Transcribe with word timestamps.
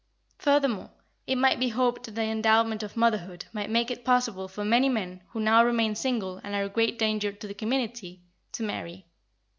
Furthermore, 0.39 0.89
it 1.27 1.35
might 1.35 1.59
be 1.59 1.69
hoped 1.69 2.05
that 2.05 2.15
the 2.15 2.23
endowment 2.23 2.81
of 2.81 2.97
motherhood 2.97 3.45
might 3.53 3.69
make 3.69 3.91
it 3.91 4.03
possible 4.03 4.47
for 4.47 4.65
many 4.65 4.89
men 4.89 5.21
who 5.27 5.39
now 5.39 5.63
remain 5.63 5.93
single 5.93 6.37
and 6.43 6.55
are 6.55 6.63
a 6.63 6.69
great 6.69 6.97
danger 6.97 7.31
to 7.31 7.45
the 7.47 7.53
community, 7.53 8.23
to 8.53 8.63
marry. 8.63 9.05